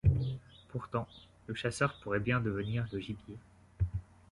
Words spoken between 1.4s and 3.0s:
le chasseur pourrait bien devenir le